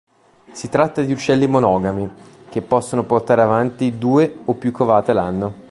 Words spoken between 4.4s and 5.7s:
o più covate l'anno.